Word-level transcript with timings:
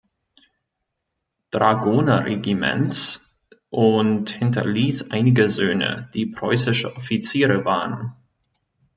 Dragonerregiments 1.51 3.21
und 3.69 4.31
hinterließ 4.31 5.11
einige 5.11 5.47
Söhne, 5.47 6.09
die 6.15 6.25
preußische 6.25 6.95
Offiziere 6.95 7.65
waren. 7.65 8.15